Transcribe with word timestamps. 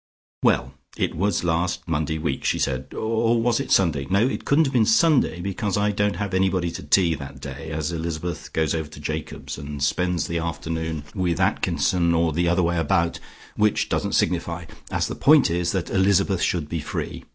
"Well, 0.41 0.73
it 0.97 1.13
was 1.13 1.43
last 1.43 1.87
Monday 1.87 2.17
week" 2.17 2.43
she 2.43 2.57
said 2.57 2.91
"or 2.95 3.39
was 3.39 3.59
it 3.59 3.69
Sunday? 3.71 4.07
No 4.09 4.27
it 4.27 4.45
couldn't 4.45 4.65
have 4.65 4.73
been 4.73 4.83
Sunday 4.87 5.41
because 5.41 5.77
I 5.77 5.91
don't 5.91 6.15
have 6.15 6.33
anybody 6.33 6.71
to 6.71 6.81
tea 6.81 7.13
that 7.13 7.39
day, 7.39 7.69
as 7.69 7.91
Elizabeth 7.91 8.51
goes 8.51 8.73
over 8.73 8.89
to 8.89 8.99
Jacob's 8.99 9.59
and 9.59 9.83
spends 9.83 10.25
the 10.25 10.39
afternoon 10.39 11.03
with 11.13 11.39
Atkinson, 11.39 12.15
or 12.15 12.33
the 12.33 12.47
other 12.49 12.63
way 12.63 12.79
about, 12.79 13.19
which 13.55 13.89
doesn't 13.89 14.13
signify, 14.15 14.65
as 14.89 15.05
the 15.07 15.13
point 15.13 15.51
is 15.51 15.71
that 15.71 15.91
Elizabeth 15.91 16.41
should 16.41 16.67
be 16.67 16.79
free. 16.79 17.25